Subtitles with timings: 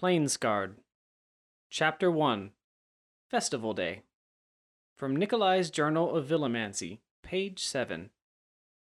[0.00, 0.74] Plainsguard.
[1.70, 2.52] Chapter 1
[3.28, 4.02] Festival Day.
[4.96, 8.10] From Nikolai's Journal of Villimancy, page 7.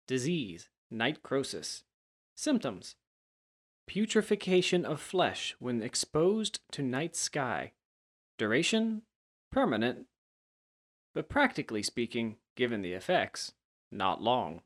[0.08, 1.82] Disease, night crosis.
[2.36, 2.98] Symptoms
[3.90, 7.72] Putrefaction of flesh when exposed to night sky.
[8.38, 9.02] Duration
[9.52, 10.06] permanent,
[11.16, 13.54] but practically speaking, given the effects,
[13.92, 14.62] not long.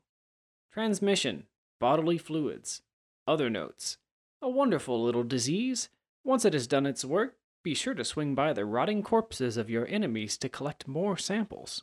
[0.70, 1.46] Transmission
[1.80, 2.82] bodily fluids.
[3.26, 3.96] Other notes
[4.42, 5.88] A wonderful little disease.
[6.24, 9.70] Once it has done its work, be sure to swing by the rotting corpses of
[9.70, 11.82] your enemies to collect more samples.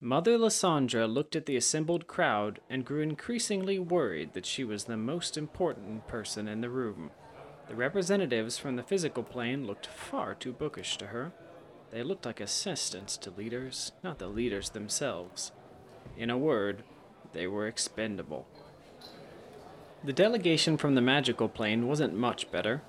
[0.00, 4.98] Mother Lysandra looked at the assembled crowd and grew increasingly worried that she was the
[4.98, 7.10] most important person in the room.
[7.68, 11.32] The representatives from the physical plane looked far too bookish to her.
[11.90, 15.52] They looked like assistants to leaders, not the leaders themselves.
[16.18, 16.84] In a word,
[17.32, 18.46] they were expendable.
[20.04, 22.82] The delegation from the magical plane wasn't much better.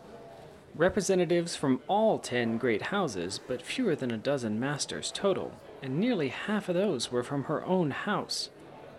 [0.75, 6.27] Representatives from all ten great houses, but fewer than a dozen masters total, and nearly
[6.27, 8.49] half of those were from her own house.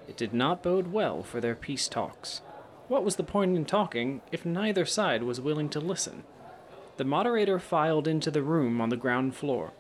[0.08, 2.40] It did not bode well for their peace talks.
[2.88, 6.24] What was the point in talking if neither side was willing to listen?
[6.96, 9.74] The moderator filed into the room on the ground floor.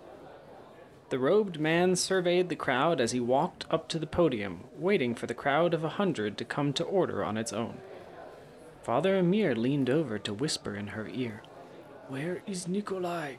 [1.08, 5.26] The robed man surveyed the crowd as he walked up to the podium, waiting for
[5.26, 7.78] the crowd of a hundred to come to order on its own.
[8.86, 11.42] Father Emir leaned over to whisper in her ear,
[12.06, 13.34] Where is Nikolai?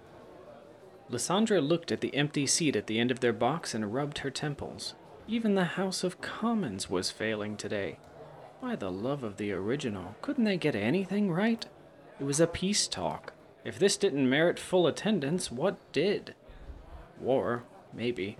[1.07, 4.29] Lysandra looked at the empty seat at the end of their box and rubbed her
[4.29, 4.93] temples.
[5.25, 7.97] Even the House of Commons was failing today.
[8.61, 11.65] By the love of the original, couldn't they get anything right?
[12.19, 13.31] It was a peace talk.
[13.63, 16.35] If this didn't merit full attendance, what did?
[17.21, 18.35] War, maybe.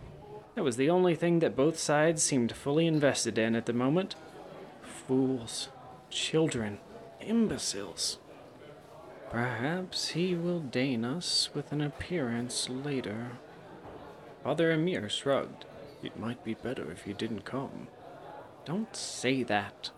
[0.56, 4.16] That was the only thing that both sides seemed fully invested in at the moment.
[4.82, 5.70] Fools,
[6.10, 6.80] children,
[7.22, 8.18] imbeciles.
[9.30, 13.32] Perhaps he will deign us with an appearance later.
[14.44, 15.66] Father Emir shrugged.
[16.02, 17.88] It might be better if he didn't come.
[18.66, 19.90] Don't say that.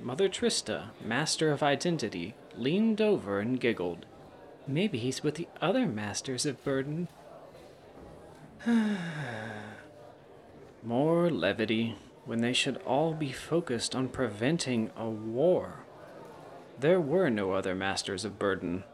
[0.00, 4.06] Mother Trista, master of identity, leaned over and giggled.
[4.66, 7.08] Maybe he's with the other masters of burden.
[10.82, 15.81] More levity when they should all be focused on preventing a war.
[16.78, 18.84] There were no other masters of burden.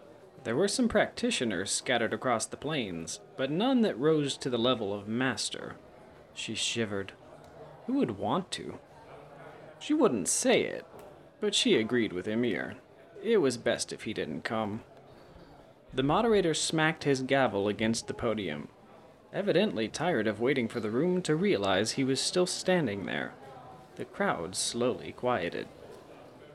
[0.45, 4.95] There were some practitioners scattered across the plains, but none that rose to the level
[4.95, 5.77] of master.
[6.35, 7.13] She shivered.
[7.87, 8.79] Who would want to?
[9.79, 10.85] She wouldn't say it,
[11.41, 12.77] but she agreed with Emir.
[13.23, 14.83] It was best if he didn't come.
[15.93, 18.69] The moderator smacked his gavel against the podium,
[19.33, 23.33] evidently tired of waiting for the room to realize he was still standing there.
[23.97, 25.67] The crowd slowly quieted.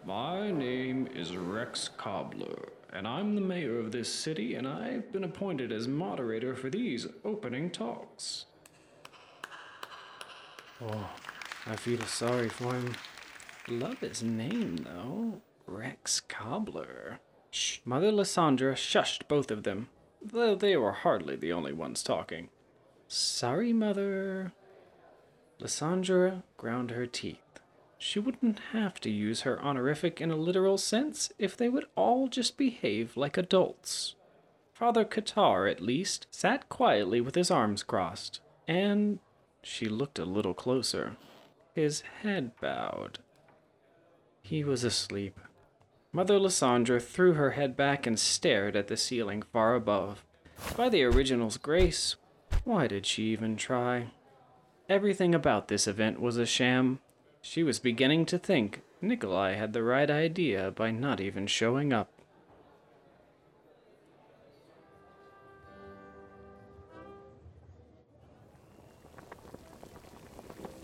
[0.06, 5.24] My name is Rex Cobbler, and I'm the mayor of this city, and I've been
[5.24, 8.46] appointed as moderator for these opening talks.
[10.81, 11.09] Oh,
[11.66, 12.96] I feel sorry for him.
[13.69, 15.41] Love his name, though.
[15.68, 17.20] Rex Cobbler.
[17.50, 17.80] Shh.
[17.85, 19.88] Mother Lysandra shushed both of them,
[20.22, 22.50] though they were hardly the only ones talking.
[23.08, 24.52] Sorry, Mother.
[25.59, 27.42] Lysandra ground her teeth.
[28.05, 32.28] She wouldn't have to use her honorific in a literal sense if they would all
[32.28, 34.16] just behave like adults.
[34.73, 39.20] Father Qatar, at least, sat quietly with his arms crossed, and
[39.61, 41.16] she looked a little closer.
[41.73, 43.20] His head bowed.
[44.41, 45.40] He was asleep.
[46.11, 50.26] Mother Lysandra threw her head back and stared at the ceiling far above.
[50.76, 52.17] By the original's grace,
[52.66, 54.08] why did she even try?
[54.90, 56.99] Everything about this event was a sham.
[57.45, 62.09] She was beginning to think Nikolai had the right idea by not even showing up.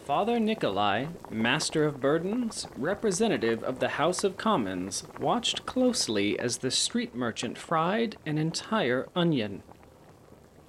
[0.03, 6.71] Father Nikolai, Master of Burdens, representative of the House of Commons, watched closely as the
[6.71, 9.63] street merchant fried an entire onion.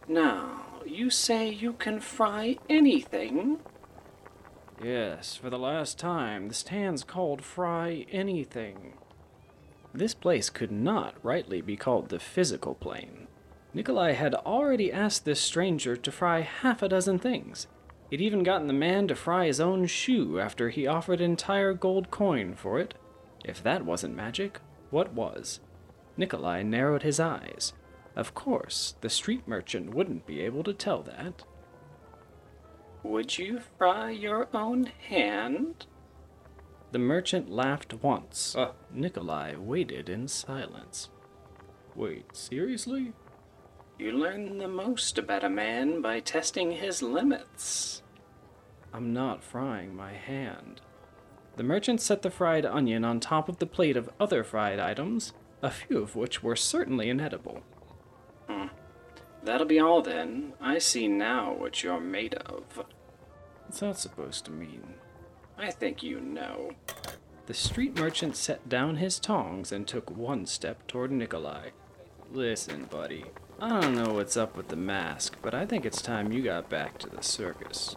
[0.07, 3.59] Now, you say you can fry anything?
[4.83, 8.95] Yes, for the last time, the stand's called Fry Anything.
[9.93, 13.27] This place could not rightly be called the physical plane.
[13.75, 17.67] Nikolai had already asked this stranger to fry half a dozen things
[18.11, 21.73] He'd even gotten the man to fry his own shoe after he offered an entire
[21.73, 22.95] gold coin for it.
[23.45, 24.61] If that wasn't magic,
[24.91, 25.61] what was?
[26.17, 27.73] Nikolai narrowed his eyes.
[28.17, 31.45] Of course, the street merchant wouldn't be able to tell that.
[33.03, 35.87] Would you fry your own hand?
[36.93, 38.55] The merchant laughed once.
[38.57, 41.09] Uh, Nikolai waited in silence.
[41.95, 43.13] Wait, seriously?
[43.99, 48.03] You learn the most about a man by testing his limits.
[48.93, 50.81] I'm not frying my hand.
[51.57, 55.33] The merchant set the fried onion on top of the plate of other fried items,
[55.63, 57.63] a few of which were certainly inedible.
[58.49, 58.69] Hmm.
[59.43, 60.53] That'll be all then.
[60.61, 62.85] I see now what you're made of.
[63.65, 64.95] What's that supposed to mean?
[65.57, 66.73] I think you know.
[67.47, 71.71] The street merchant set down his tongs and took one step toward Nikolai.
[72.33, 73.25] Listen, buddy,
[73.61, 76.71] I don't know what's up with the mask, but I think it's time you got
[76.71, 77.97] back to the circus.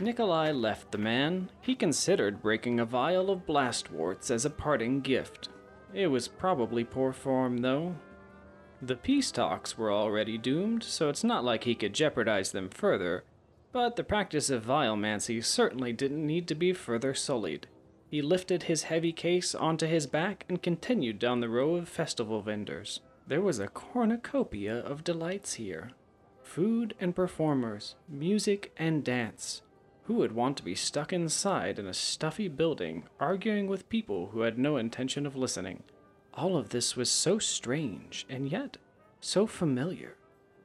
[0.00, 1.50] Nikolai left the man.
[1.60, 5.48] He considered breaking a vial of blastworts as a parting gift.
[5.92, 7.94] It was probably poor form, though.
[8.84, 13.24] The peace talks were already doomed, so it's not like he could jeopardize them further,
[13.72, 17.66] but the practice of villimancy certainly didn't need to be further sullied.
[18.10, 22.42] He lifted his heavy case onto his back and continued down the row of festival
[22.42, 23.00] vendors.
[23.26, 25.92] There was a cornucopia of delights here
[26.42, 29.62] food and performers, music and dance.
[30.02, 34.42] Who would want to be stuck inside in a stuffy building, arguing with people who
[34.42, 35.84] had no intention of listening?
[36.36, 38.76] All of this was so strange, and yet
[39.20, 40.16] so familiar.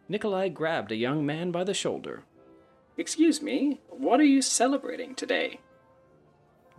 [0.07, 2.23] Nikolai grabbed a young man by the shoulder.
[2.97, 5.59] Excuse me, what are you celebrating today?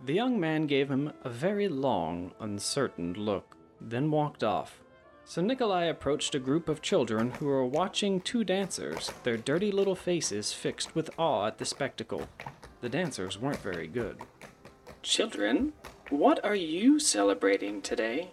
[0.05, 4.81] The young man gave him a very long, uncertain look, then walked off.
[5.23, 9.95] So Nikolai approached a group of children who were watching two dancers, their dirty little
[9.95, 12.27] faces fixed with awe at the spectacle.
[12.81, 14.17] The dancers weren't very good.
[15.01, 15.71] Children,
[16.09, 18.31] what are you celebrating today?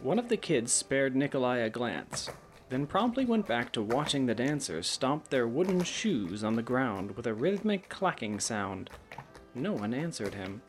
[0.00, 2.30] One of the kids spared Nikolai a glance,
[2.68, 7.16] then promptly went back to watching the dancers stomp their wooden shoes on the ground
[7.16, 8.90] with a rhythmic clacking sound.
[9.54, 10.62] No one answered him.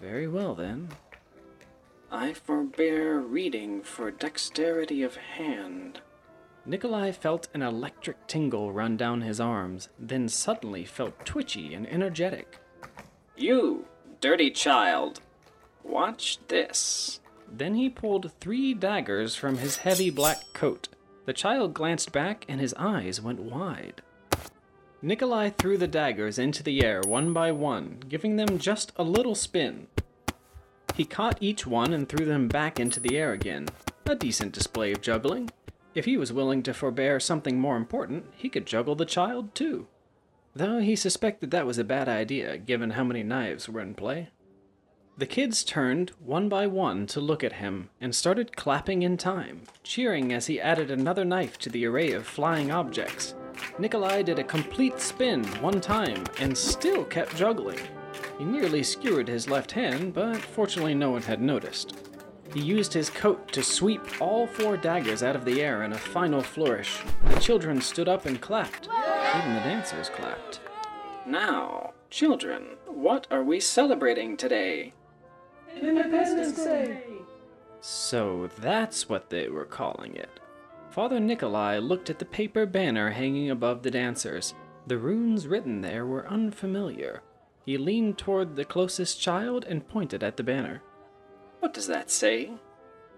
[0.00, 0.88] Very well, then.
[2.10, 6.00] I forbear reading for dexterity of hand.
[6.64, 12.58] Nikolai felt an electric tingle run down his arms, then suddenly felt twitchy and energetic.
[13.36, 13.86] You,
[14.20, 15.20] dirty child,
[15.82, 17.20] watch this.
[17.54, 20.88] Then he pulled three daggers from his heavy black coat.
[21.26, 24.00] The child glanced back and his eyes went wide.
[25.02, 29.34] Nikolai threw the daggers into the air one by one, giving them just a little
[29.34, 29.88] spin.
[30.94, 33.68] He caught each one and threw them back into the air again.
[34.06, 35.50] A decent display of juggling.
[35.94, 39.88] If he was willing to forbear something more important, he could juggle the child too.
[40.54, 44.28] Though he suspected that was a bad idea, given how many knives were in play.
[45.18, 49.62] The kids turned, one by one, to look at him and started clapping in time,
[49.82, 53.34] cheering as he added another knife to the array of flying objects.
[53.78, 57.78] Nikolai did a complete spin one time and still kept juggling.
[58.38, 61.94] He nearly skewered his left hand, but fortunately no one had noticed.
[62.54, 65.98] He used his coat to sweep all four daggers out of the air in a
[65.98, 67.00] final flourish.
[67.26, 68.88] The children stood up and clapped.
[69.36, 70.60] Even the dancers clapped.
[71.26, 74.94] Now, children, what are we celebrating today?
[75.80, 77.02] Independence Day!
[77.80, 80.40] So that's what they were calling it.
[80.90, 84.54] Father Nikolai looked at the paper banner hanging above the dancers.
[84.86, 87.22] The runes written there were unfamiliar.
[87.64, 90.82] He leaned toward the closest child and pointed at the banner.
[91.60, 92.52] What does that say?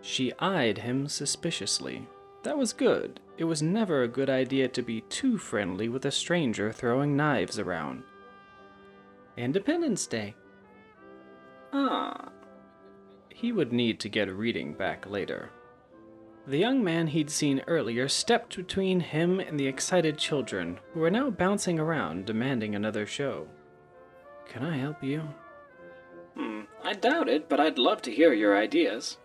[0.03, 2.07] She eyed him suspiciously.
[2.43, 3.21] That was good.
[3.39, 7.59] It was never a good idea to be too friendly with a stranger throwing knives
[7.59, 8.03] around.
[9.37, 10.35] Independence Day.
[11.73, 12.29] Ah,
[13.45, 15.51] he would need to get a reading back later.
[16.47, 21.11] The young man he'd seen earlier stepped between him and the excited children, who were
[21.11, 23.47] now bouncing around demanding another show.
[24.49, 25.29] Can I help you?
[26.35, 29.19] Hmm, I doubt it, but I'd love to hear your ideas.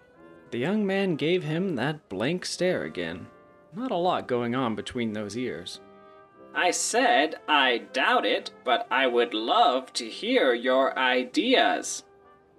[0.51, 3.27] The young man gave him that blank stare again.
[3.73, 5.79] Not a lot going on between those ears.
[6.53, 12.03] I said I doubt it, but I would love to hear your ideas.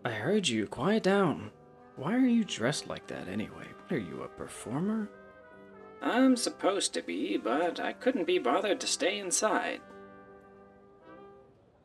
[0.05, 0.67] I heard you.
[0.67, 1.51] Quiet down.
[1.97, 3.67] Why are you dressed like that anyway?
[3.77, 5.11] What are you, a performer?
[6.01, 9.81] I'm supposed to be, but I couldn't be bothered to stay inside.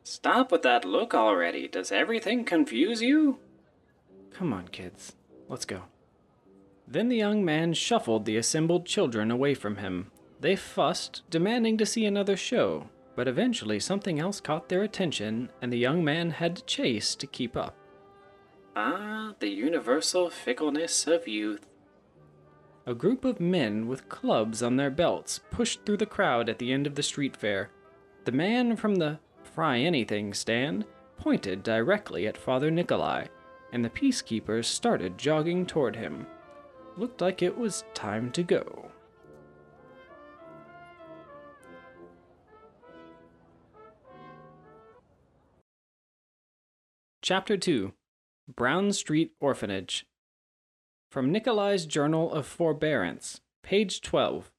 [0.04, 1.68] Stop with that look already.
[1.68, 3.38] Does everything confuse you?
[4.30, 5.14] Come on, kids.
[5.48, 5.82] Let's go.
[6.88, 10.10] Then the young man shuffled the assembled children away from him.
[10.40, 15.72] They fussed, demanding to see another show, but eventually something else caught their attention, and
[15.72, 17.74] the young man had to chase to keep up.
[18.78, 21.66] Ah, the universal fickleness of youth.
[22.84, 26.70] A group of men with clubs on their belts pushed through the crowd at the
[26.74, 27.70] end of the street fair.
[28.26, 30.84] The man from the Fry Anything stand
[31.16, 33.28] pointed directly at Father Nikolai,
[33.72, 36.26] and the peacekeepers started jogging toward him.
[36.98, 38.90] Looked like it was time to go.
[47.22, 47.94] Chapter 2
[48.48, 50.06] Brown Street Orphanage.
[51.10, 54.52] From Nikolai's Journal of Forbearance, page 12.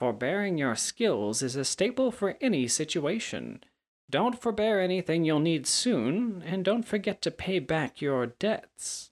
[0.00, 3.62] Forbearing your skills is a staple for any situation.
[4.10, 9.10] Don't forbear anything you'll need soon, and don't forget to pay back your debts.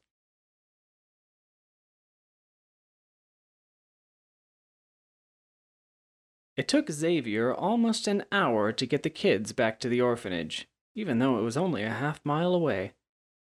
[6.57, 11.21] It took Xavier almost an hour to get the kids back to the orphanage, even
[11.21, 12.95] though it was only a half mile away.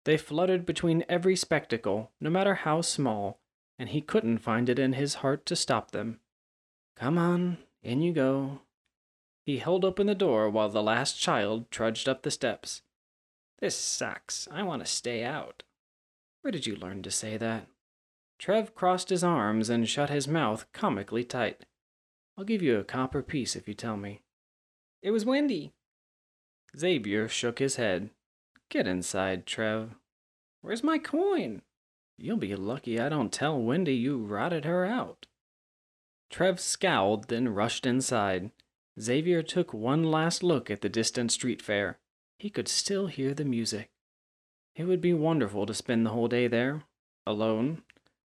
[0.06, 3.40] They fluttered between every spectacle, no matter how small,
[3.78, 6.20] and he couldn't find it in his heart to stop them.
[6.96, 8.62] Come on, in you go.
[9.46, 12.82] He held open the door while the last child trudged up the steps.
[13.60, 14.48] This sucks.
[14.52, 15.64] I want to stay out.
[16.42, 17.68] Where did you learn to say that?
[18.40, 21.66] Trev crossed his arms and shut his mouth comically tight.
[22.38, 24.22] I'll give you a copper piece if you tell me.
[25.04, 25.74] It was Wendy.
[26.76, 28.10] Xavier shook his head.
[28.72, 29.96] Get inside, Trev.
[30.62, 31.62] Where's my coin?
[32.18, 35.26] You'll be lucky I don't tell Wendy you rotted her out.
[36.30, 38.52] Trev scowled, then rushed inside.
[38.98, 42.00] Xavier took one last look at the distant street fair.
[42.40, 43.90] He could still hear the music.
[44.74, 46.84] It would be wonderful to spend the whole day there,
[47.28, 47.84] alone.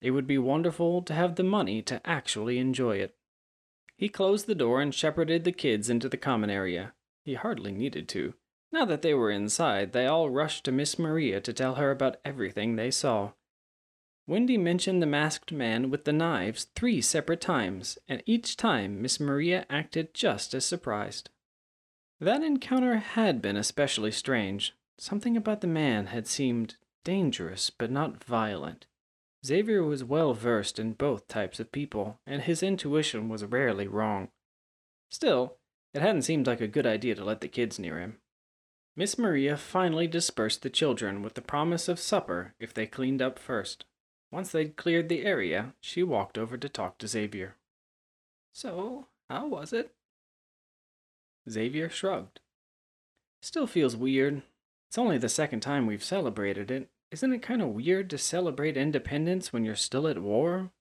[0.02, 3.16] It would be wonderful to have the money to actually enjoy it.
[3.98, 6.94] He closed the door and shepherded the kids into the common area.
[7.24, 8.34] He hardly needed to.
[8.74, 12.18] Now that they were inside, they all rushed to Miss Maria to tell her about
[12.26, 13.34] everything they saw.
[14.26, 19.20] Wendy mentioned the masked man with the knives three separate times, and each time Miss
[19.20, 21.30] Maria acted just as surprised.
[22.20, 24.74] That encounter had been especially strange.
[24.98, 28.88] Something about the man had seemed dangerous but not violent.
[29.46, 34.30] Xavier was well versed in both types of people, and his intuition was rarely wrong.
[35.12, 35.58] Still,
[35.94, 38.18] it hadn't seemed like a good idea to let the kids near him.
[38.96, 43.40] Miss Maria finally dispersed the children with the promise of supper if they cleaned up
[43.40, 43.86] first.
[44.32, 47.56] Once they'd cleared the area, she walked over to talk to Xavier.
[48.52, 49.96] So, how was it?
[51.50, 52.40] Xavier shrugged.
[53.42, 54.44] Still feels weird.
[54.90, 56.90] It's only the second time we've celebrated it.
[57.12, 60.72] Isn't it kind of weird to celebrate independence when you're still at war?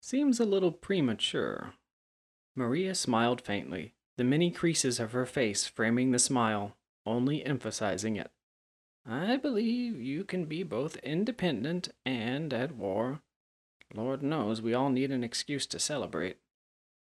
[0.00, 1.74] Seems a little premature.
[2.56, 6.76] Maria smiled faintly, the many creases of her face framing the smile
[7.06, 8.30] only emphasizing it.
[9.06, 13.20] I believe you can be both independent and at war.
[13.94, 16.38] Lord knows we all need an excuse to celebrate.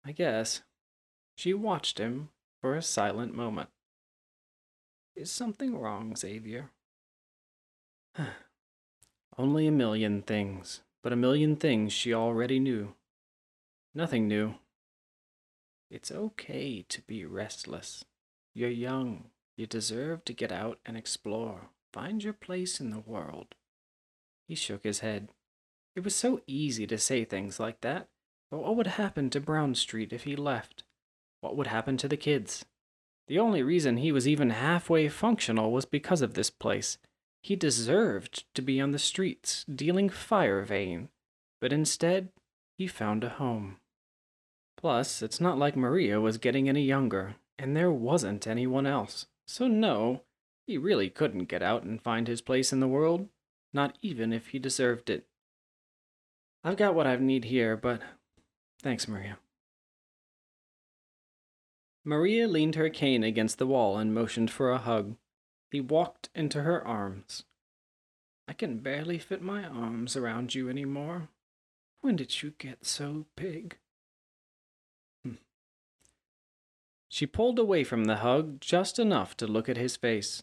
[0.05, 0.62] I guess.
[1.37, 3.69] She watched him for a silent moment.
[5.14, 6.71] Is something wrong, Xavier?
[9.38, 12.95] Only a million things, but a million things she already knew.
[13.95, 14.55] Nothing new.
[15.90, 18.05] It's okay to be restless.
[18.55, 19.31] You're young.
[19.56, 21.70] You deserve to get out and explore.
[21.92, 23.54] Find your place in the world.
[24.46, 25.28] He shook his head.
[25.94, 28.08] It was so easy to say things like that,
[28.50, 30.84] but what would happen to Brown Street if he left?
[31.40, 32.66] What would happen to the kids?
[33.28, 36.98] The only reason he was even halfway functional was because of this place.
[37.42, 41.08] He deserved to be on the streets, dealing fire vein,
[41.60, 42.28] but instead,
[42.76, 43.78] he found a home.
[44.76, 49.26] Plus, it's not like Maria was getting any younger, and there wasn't anyone else.
[49.46, 50.22] So, no,
[50.66, 53.28] he really couldn't get out and find his place in the world,
[53.72, 55.26] not even if he deserved it.
[56.64, 58.02] I've got what I need here, but
[58.82, 59.38] thanks, Maria.
[62.04, 65.16] Maria leaned her cane against the wall and motioned for a hug.
[65.70, 67.44] He walked into her arms.
[68.48, 71.28] I can barely fit my arms around you anymore.
[72.00, 73.78] When did you get so big?
[77.08, 80.42] She pulled away from the hug just enough to look at his face.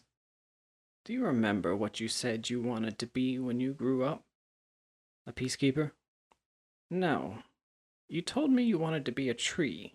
[1.04, 4.24] Do you remember what you said you wanted to be when you grew up?
[5.26, 5.90] A peacekeeper?
[6.90, 7.38] No.
[8.08, 9.94] You told me you wanted to be a tree.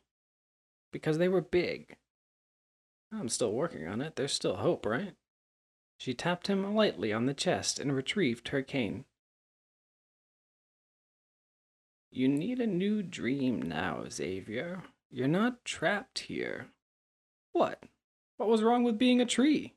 [0.92, 1.98] Because they were big.
[3.12, 4.16] I'm still working on it.
[4.16, 5.14] There's still hope, right?
[5.98, 9.06] She tapped him lightly on the chest and retrieved her cane.
[12.12, 14.84] You need a new dream now, Xavier.
[15.12, 16.68] You're not trapped here.
[17.52, 17.84] What?
[18.38, 19.74] What was wrong with being a tree?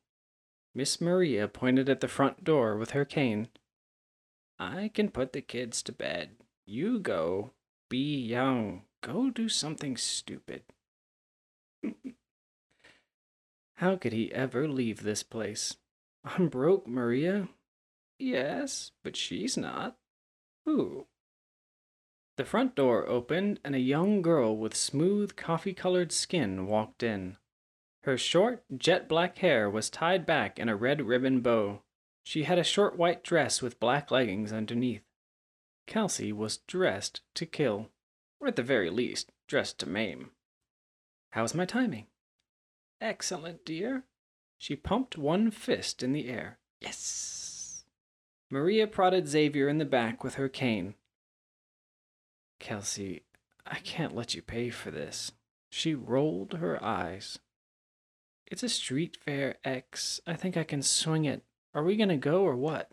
[0.74, 3.48] Miss Maria pointed at the front door with her cane.
[4.58, 6.36] I can put the kids to bed.
[6.66, 7.52] You go.
[7.88, 8.82] Be young.
[9.02, 10.62] Go do something stupid.
[13.74, 15.76] How could he ever leave this place?
[16.24, 17.48] I'm broke, Maria.
[18.18, 19.96] Yes, but she's not.
[20.64, 21.06] Who?
[22.42, 27.36] The front door opened and a young girl with smooth coffee colored skin walked in.
[28.02, 31.82] Her short, jet black hair was tied back in a red ribbon bow.
[32.24, 35.04] She had a short white dress with black leggings underneath.
[35.86, 37.90] Kelsey was dressed to kill,
[38.40, 40.32] or at the very least, dressed to maim.
[41.30, 42.08] How's my timing?
[43.00, 44.02] Excellent, dear.
[44.58, 46.58] She pumped one fist in the air.
[46.80, 47.84] Yes.
[48.50, 50.96] Maria prodded Xavier in the back with her cane.
[52.62, 53.24] Kelsey,
[53.66, 55.32] I can't let you pay for this.
[55.68, 57.40] She rolled her eyes.
[58.46, 60.20] It's a street fair, X.
[60.28, 61.42] I think I can swing it.
[61.74, 62.92] Are we gonna go or what?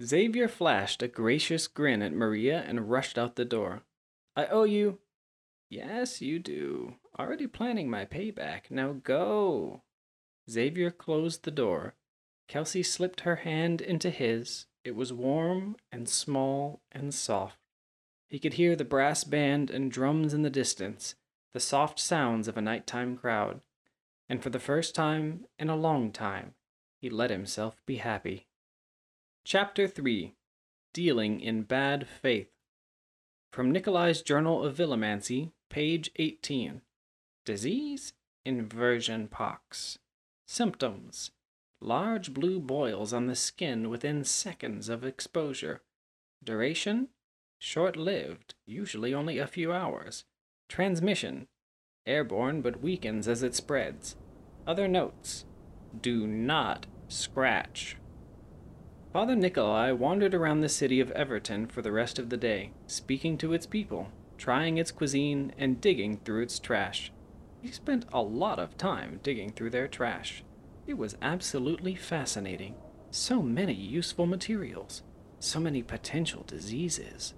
[0.00, 3.82] Xavier flashed a gracious grin at Maria and rushed out the door.
[4.36, 4.98] I owe you.
[5.70, 6.96] Yes, you do.
[7.18, 8.70] Already planning my payback.
[8.70, 9.84] Now go.
[10.50, 11.94] Xavier closed the door.
[12.46, 14.66] Kelsey slipped her hand into his.
[14.84, 17.56] It was warm and small and soft.
[18.28, 21.14] He could hear the brass band and drums in the distance,
[21.52, 23.60] the soft sounds of a nighttime crowd.
[24.28, 26.54] And for the first time in a long time,
[27.00, 28.48] he let himself be happy.
[29.44, 30.34] Chapter 3
[30.92, 32.50] Dealing in Bad Faith.
[33.52, 36.80] From Nikolai's Journal of Villimancy, page 18.
[37.44, 38.12] Disease?
[38.44, 39.98] Inversion pox.
[40.46, 41.30] Symptoms
[41.80, 45.82] Large blue boils on the skin within seconds of exposure.
[46.42, 47.08] Duration
[47.58, 50.24] Short lived, usually only a few hours.
[50.68, 51.48] Transmission
[52.06, 54.16] Airborne but weakens as it spreads.
[54.66, 55.44] Other notes
[56.00, 57.96] Do not scratch.
[59.12, 63.38] Father Nikolai wandered around the city of Everton for the rest of the day, speaking
[63.38, 67.10] to its people, trying its cuisine, and digging through its trash.
[67.62, 70.44] He spent a lot of time digging through their trash.
[70.86, 72.74] It was absolutely fascinating.
[73.10, 75.02] So many useful materials,
[75.40, 77.34] so many potential diseases.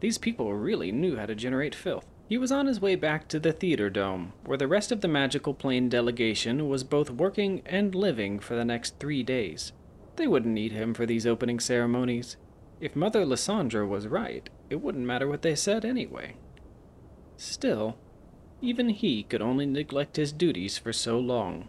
[0.00, 2.06] These people really knew how to generate filth.
[2.28, 5.08] He was on his way back to the theater dome, where the rest of the
[5.08, 9.72] magical plane delegation was both working and living for the next three days.
[10.16, 12.36] They wouldn't need him for these opening ceremonies.
[12.80, 16.36] If Mother Lysandra was right, it wouldn't matter what they said anyway.
[17.36, 17.96] Still,
[18.60, 21.68] even he could only neglect his duties for so long.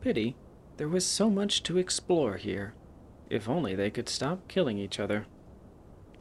[0.00, 0.36] Pity,
[0.76, 2.74] there was so much to explore here.
[3.28, 5.26] If only they could stop killing each other.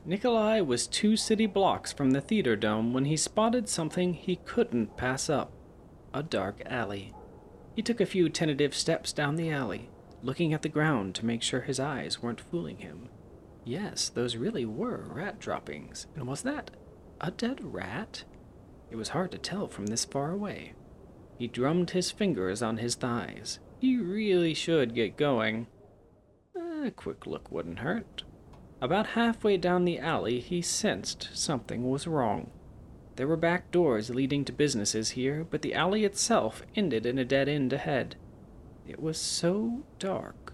[0.07, 4.95] Nikolai was two city blocks from the theater dome when he spotted something he couldn't
[4.97, 5.51] pass up
[6.13, 7.13] a dark alley.
[7.75, 9.89] He took a few tentative steps down the alley,
[10.23, 13.09] looking at the ground to make sure his eyes weren't fooling him.
[13.65, 16.07] Yes, those really were rat droppings.
[16.15, 16.71] And was that
[17.19, 18.23] a dead rat?
[18.89, 20.73] It was hard to tell from this far away.
[21.37, 23.59] He drummed his fingers on his thighs.
[23.79, 25.67] He really should get going.
[26.55, 28.23] A quick look wouldn't hurt.
[28.81, 32.51] About halfway down the alley, he sensed something was wrong.
[33.15, 37.25] There were back doors leading to businesses here, but the alley itself ended in a
[37.25, 38.17] dead end ahead.
[38.87, 40.53] It was so dark.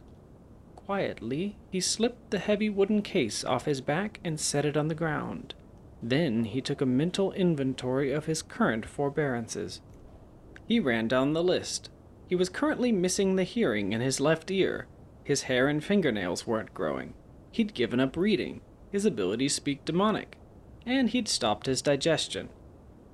[0.76, 4.96] Quietly, he slipped the heavy wooden case off his back and set it on the
[4.96, 5.56] ground.
[6.04, 9.82] Then he took a mental inventory of his current forbearances.
[10.68, 11.90] He ran down the list.
[12.28, 14.88] He was currently missing the hearing in his left ear.
[15.24, 17.14] His hair and fingernails weren't growing.
[17.52, 18.62] He'd given up reading.
[18.92, 20.38] His abilities speak demonic.
[20.86, 22.50] And he'd stopped his digestion.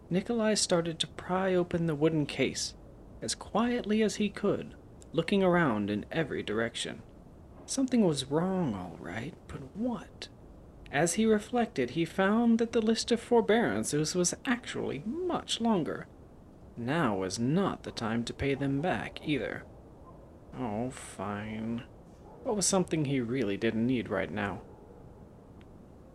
[0.10, 2.74] Nikolai started to pry open the wooden case,
[3.22, 4.74] as quietly as he could,
[5.12, 7.02] looking around in every direction.
[7.66, 10.30] Something was wrong, all right, but what?
[10.92, 16.08] As he reflected, he found that the list of forbearances was actually much longer.
[16.78, 19.64] Now was not the time to pay them back, either.
[20.58, 21.84] Oh, fine.
[22.48, 24.62] What was something he really didn't need right now?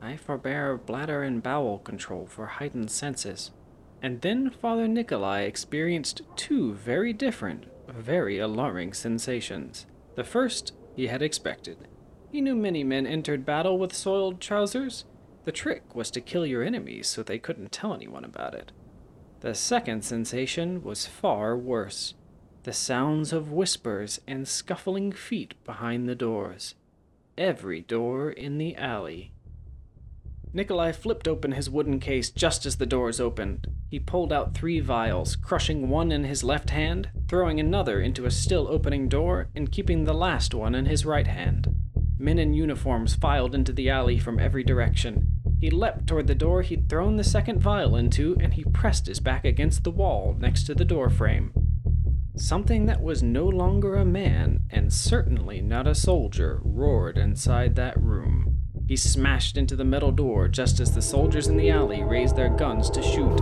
[0.01, 3.51] I forbear bladder and bowel control for heightened senses.
[4.01, 9.85] And then Father Nikolai experienced two very different, very alarming sensations.
[10.15, 11.77] The first he had expected.
[12.31, 15.05] He knew many men entered battle with soiled trousers.
[15.45, 18.73] The trick was to kill your enemies so they couldn't tell anyone about it.
[19.41, 22.15] The second sensation was far worse
[22.65, 26.75] the sounds of whispers and scuffling feet behind the doors.
[27.37, 29.33] Every door in the alley.
[30.55, 33.67] Nikolai flipped open his wooden case just as the doors opened.
[33.91, 38.31] He pulled out three vials, crushing one in his left hand, throwing another into a
[38.31, 41.75] still opening door, and keeping the last one in his right hand.
[42.19, 45.29] Men in uniforms filed into the alley from every direction.
[45.59, 49.21] He leapt toward the door he'd thrown the second vial into, and he pressed his
[49.21, 51.53] back against the wall next to the door frame.
[52.35, 58.01] Something that was no longer a man, and certainly not a soldier, roared inside that
[58.03, 58.57] room.
[58.89, 62.49] He smashed into the metal door just as the soldiers in the alley raised their
[62.49, 63.39] guns to shoot.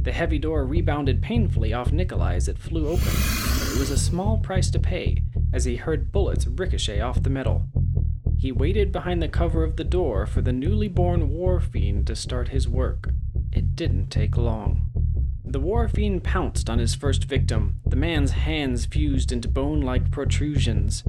[0.00, 3.08] The heavy door rebounded painfully off Nikolai as it flew open.
[3.08, 7.66] It was a small price to pay, as he heard bullets ricochet off the metal.
[8.38, 12.14] He waited behind the cover of the door for the newly born war fiend to
[12.14, 13.10] start his work.
[13.52, 14.91] It didn't take long.
[15.52, 17.78] The war fiend pounced on his first victim.
[17.84, 21.04] The man's hands fused into bone like protrusions.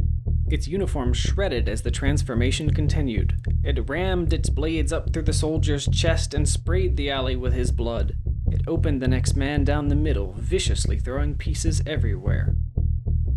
[0.49, 3.37] Its uniform shredded as the transformation continued.
[3.63, 7.71] It rammed its blades up through the soldier's chest and sprayed the alley with his
[7.71, 8.17] blood.
[8.51, 12.53] It opened the next man down the middle, viciously throwing pieces everywhere.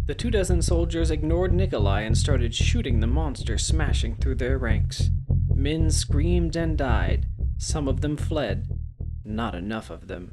[0.07, 5.11] The two dozen soldiers ignored Nikolai and started shooting the monster smashing through their ranks.
[5.55, 7.27] Men screamed and died.
[7.59, 8.77] Some of them fled.
[9.25, 10.33] Not enough of them.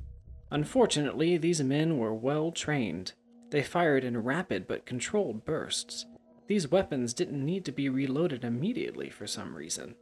[0.53, 3.13] Unfortunately, these men were well trained.
[3.49, 6.05] They fired in rapid but controlled bursts.
[6.45, 9.95] These weapons didn't need to be reloaded immediately for some reason.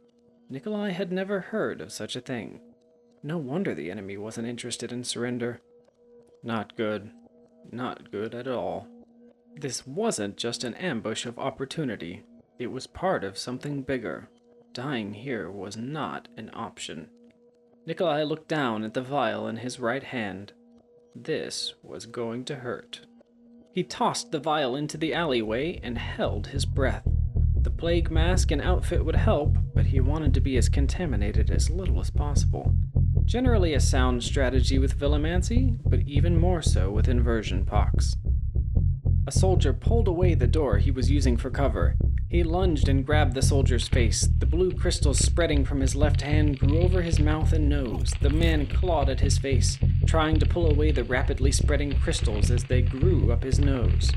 [0.50, 2.60] Nikolai had never heard of such a thing.
[3.22, 5.62] No wonder the enemy wasn't interested in surrender.
[6.42, 7.10] Not good.
[7.70, 8.88] Not good at all.
[9.56, 12.24] This wasn't just an ambush of opportunity,
[12.58, 14.28] it was part of something bigger.
[14.74, 17.08] Dying here was not an option.
[17.84, 20.52] Nikolai looked down at the vial in his right hand.
[21.16, 23.00] This was going to hurt.
[23.72, 27.02] He tossed the vial into the alleyway and held his breath.
[27.56, 31.70] The plague mask and outfit would help, but he wanted to be as contaminated as
[31.70, 32.72] little as possible.
[33.24, 38.14] Generally a sound strategy with Villimancy, but even more so with inversion pox.
[39.26, 41.96] A soldier pulled away the door he was using for cover.
[42.32, 44.26] He lunged and grabbed the soldier's face.
[44.38, 48.14] The blue crystals spreading from his left hand grew over his mouth and nose.
[48.22, 52.64] The man clawed at his face, trying to pull away the rapidly spreading crystals as
[52.64, 54.10] they grew up his nose.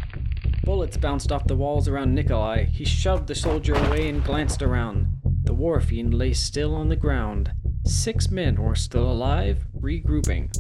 [0.64, 2.64] Bullets bounced off the walls around Nikolai.
[2.64, 5.08] He shoved the soldier away and glanced around.
[5.44, 7.52] The war fiend lay still on the ground.
[7.84, 10.56] Six men were still alive, regrouping.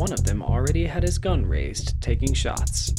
[0.00, 2.92] One of them already had his gun raised, taking shots.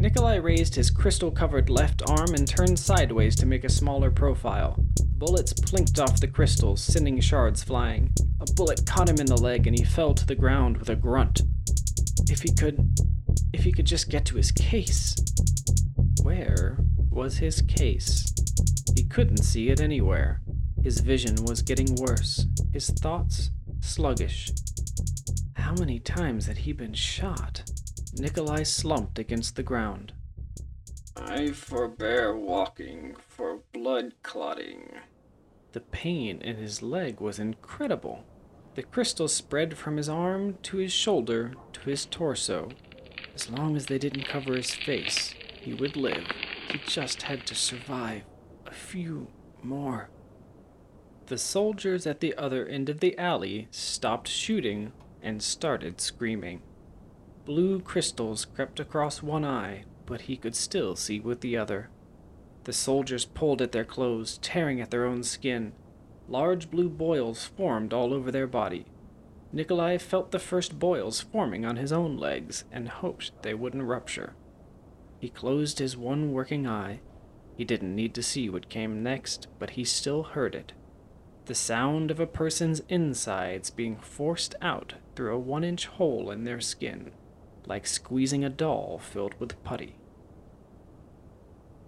[0.00, 4.76] Nikolai raised his crystal covered left arm and turned sideways to make a smaller profile.
[5.16, 8.12] Bullets plinked off the crystals, sending shards flying.
[8.40, 10.94] A bullet caught him in the leg and he fell to the ground with a
[10.94, 11.42] grunt.
[12.30, 12.78] If he could.
[13.52, 15.16] if he could just get to his case.
[16.22, 16.78] Where
[17.10, 18.32] was his case?
[18.94, 20.42] He couldn't see it anywhere.
[20.80, 24.52] His vision was getting worse, his thoughts sluggish.
[25.68, 27.62] How many times had he been shot?
[28.14, 30.14] Nikolai slumped against the ground.
[31.14, 34.94] I forbear walking for blood clotting.
[35.72, 38.24] The pain in his leg was incredible.
[38.76, 42.70] The crystals spread from his arm to his shoulder to his torso.
[43.34, 46.24] As long as they didn't cover his face, he would live.
[46.72, 48.22] He just had to survive
[48.64, 49.28] a few
[49.62, 50.08] more.
[51.26, 56.62] The soldiers at the other end of the alley stopped shooting and started screaming.
[57.44, 61.88] Blue crystals crept across one eye, but he could still see with the other.
[62.64, 65.72] The soldiers pulled at their clothes, tearing at their own skin.
[66.28, 68.84] Large blue boils formed all over their body.
[69.50, 74.34] Nikolai felt the first boils forming on his own legs and hoped they wouldn't rupture.
[75.18, 77.00] He closed his one working eye.
[77.56, 80.74] He didn't need to see what came next, but he still heard it.
[81.46, 86.44] The sound of a person's insides being forced out through a one inch hole in
[86.44, 87.10] their skin
[87.66, 89.96] like squeezing a doll filled with putty.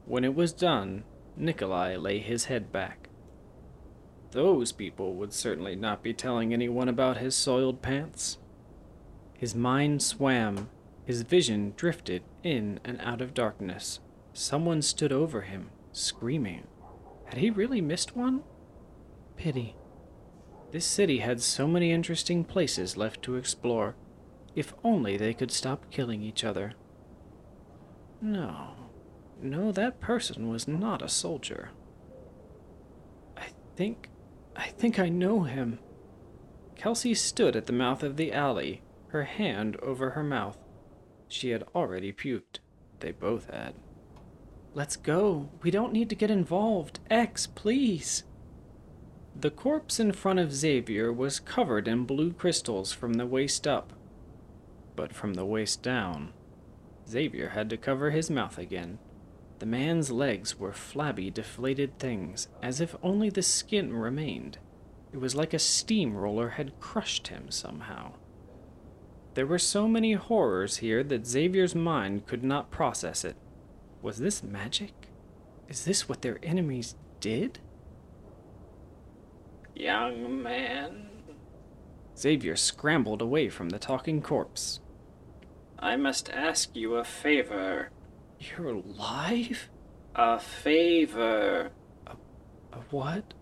[0.05, 1.05] When it was done,
[1.37, 3.09] Nikolai lay his head back.
[4.33, 8.39] Those people would certainly not be telling anyone about his soiled pants.
[9.39, 10.69] His mind swam,
[11.05, 14.01] his vision drifted in and out of darkness.
[14.33, 16.67] Someone stood over him, screaming.
[17.27, 18.43] Had he really missed one?
[19.37, 19.77] Pity.
[20.71, 23.97] This city had so many interesting places left to explore.
[24.55, 26.75] If only they could stop killing each other.
[28.21, 28.75] No,
[29.43, 31.71] no, that person was not a soldier.
[33.37, 34.11] I think.
[34.55, 35.79] I think I know him.
[36.77, 40.59] Kelsey stood at the mouth of the alley, her hand over her mouth.
[41.29, 42.59] She had already puked.
[43.01, 43.75] They both had.
[44.75, 45.51] Let's go.
[45.63, 47.01] We don't need to get involved.
[47.11, 48.25] X, please.
[49.39, 53.93] The corpse in front of Xavier was covered in blue crystals from the waist up
[55.01, 56.31] but from the waist down.
[57.09, 58.99] Xavier had to cover his mouth again.
[59.59, 64.59] The man's legs were flabby, deflated things, as if only the skin remained.
[65.11, 68.13] It was like a steamroller had crushed him somehow.
[69.33, 73.37] There were so many horrors here that Xavier's mind could not process it.
[74.03, 75.09] Was this magic?
[75.67, 77.59] Is this what their enemies did?
[79.81, 81.09] Young man,
[82.15, 84.81] Xavier scrambled away from the talking corpse.
[85.79, 87.89] I must ask you a favor.
[88.39, 89.71] You're alive?
[90.15, 91.71] A favor.
[92.07, 93.33] A what?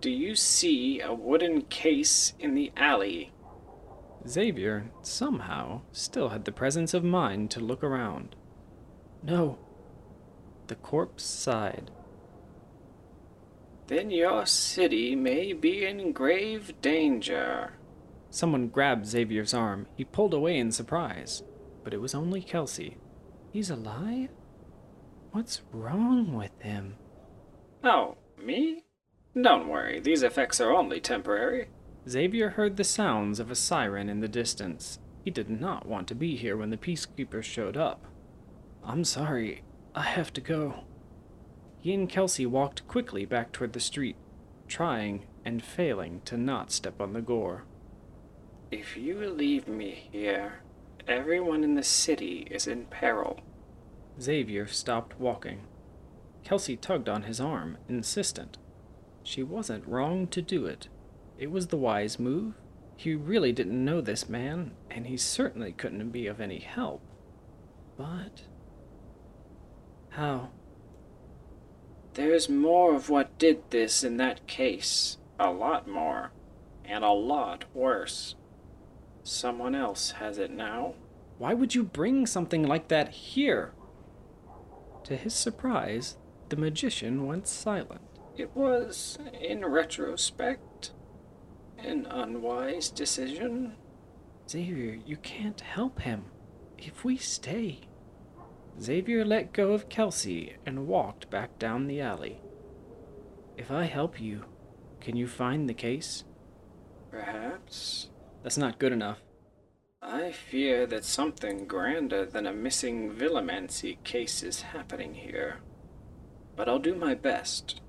[0.00, 3.32] Do you see a wooden case in the alley?
[4.26, 8.34] Xavier, somehow, still had the presence of mind to look around.
[9.22, 9.58] No.
[10.66, 11.92] The corpse sighed.
[13.88, 17.72] Then your city may be in grave danger.
[18.28, 19.86] Someone grabbed Xavier's arm.
[19.96, 21.42] He pulled away in surprise.
[21.82, 22.98] But it was only Kelsey.
[23.50, 24.28] He's alive?
[25.32, 26.96] What's wrong with him?
[27.82, 28.84] Oh, me?
[29.40, 31.68] Don't worry, these effects are only temporary.
[32.06, 34.98] Xavier heard the sounds of a siren in the distance.
[35.24, 38.04] He did not want to be here when the peacekeepers showed up.
[38.84, 39.62] I'm sorry,
[39.94, 40.84] I have to go.
[41.88, 44.16] He and Kelsey walked quickly back toward the street,
[44.66, 47.64] trying and failing to not step on the gore.
[48.70, 50.60] If you leave me here,
[51.06, 53.40] everyone in the city is in peril.
[54.20, 55.62] Xavier stopped walking.
[56.44, 58.58] Kelsey tugged on his arm, insistent.
[59.22, 60.88] She wasn't wrong to do it.
[61.38, 62.52] It was the wise move.
[62.96, 67.00] He really didn't know this man, and he certainly couldn't be of any help.
[67.96, 68.42] But.
[70.10, 70.50] How?
[72.18, 75.18] There's more of what did this in that case.
[75.38, 76.32] A lot more.
[76.84, 78.34] And a lot worse.
[79.22, 80.94] Someone else has it now.
[81.38, 83.72] Why would you bring something like that here?
[85.04, 86.16] To his surprise,
[86.48, 88.00] the magician went silent.
[88.36, 90.90] It was, in retrospect,
[91.78, 93.74] an unwise decision.
[94.50, 96.24] Xavier, you can't help him.
[96.78, 97.82] If we stay.
[98.80, 102.40] Xavier let go of Kelsey and walked back down the alley.
[103.56, 104.44] If I help you,
[105.00, 106.24] can you find the case?
[107.10, 108.10] Perhaps.
[108.42, 109.18] That's not good enough.
[110.00, 115.58] I fear that something grander than a missing Villimancy case is happening here.
[116.54, 117.80] But I'll do my best.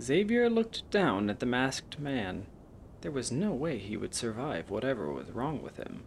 [0.00, 2.46] Xavier looked down at the masked man.
[3.02, 6.04] There was no way he would survive whatever was wrong with him.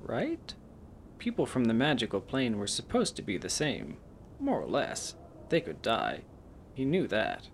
[0.00, 0.54] Right?
[1.22, 3.96] People from the magical plane were supposed to be the same.
[4.40, 5.14] More or less.
[5.50, 6.22] They could die.
[6.74, 7.48] He knew that.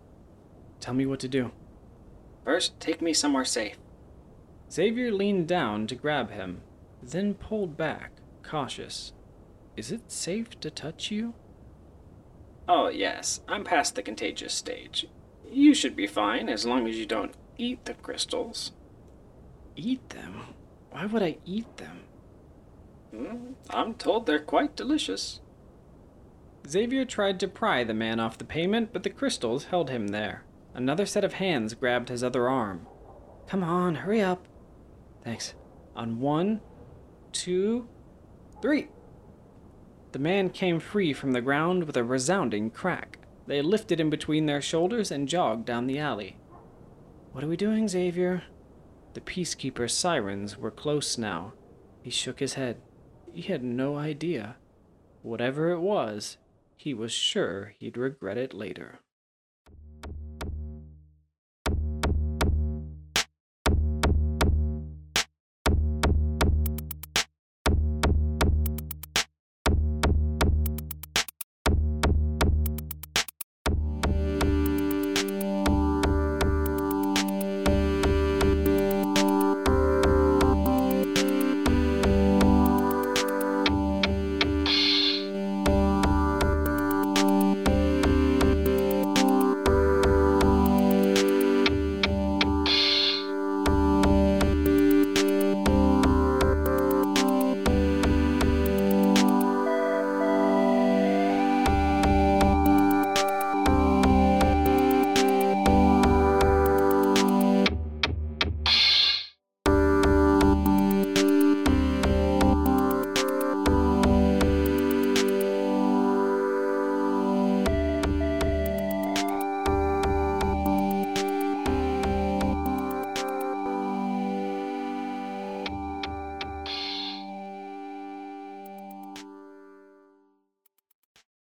[0.80, 1.50] Tell me what to do.
[2.46, 3.76] First, take me somewhere safe.
[4.72, 6.62] Xavier leaned down to grab him,
[7.02, 9.12] then pulled back, cautious.
[9.76, 11.34] Is it safe to touch you?
[12.66, 15.06] Oh, yes, I'm past the contagious stage.
[15.46, 18.72] You should be fine as long as you don't eat the crystals.
[19.76, 20.54] Eat them?
[20.90, 22.04] Why would I eat them?
[23.10, 25.40] Hmm, I'm told they're quite delicious.
[26.66, 30.44] Xavier tried to pry the man off the pavement, but the crystals held him there.
[30.74, 32.86] Another set of hands grabbed his other arm.
[33.48, 34.46] Come on, hurry up.
[35.24, 35.54] Thanks.
[35.96, 36.60] On one,
[37.32, 37.88] two,
[38.60, 38.88] three.
[40.12, 43.18] The man came free from the ground with a resounding crack.
[43.46, 46.36] They lifted him between their shoulders and jogged down the alley.
[47.32, 48.42] What are we doing, Xavier?
[49.14, 51.54] The peacekeeper's sirens were close now.
[52.02, 52.80] He shook his head.
[53.38, 54.56] He had no idea.
[55.22, 56.38] Whatever it was,
[56.76, 58.98] he was sure he'd regret it later.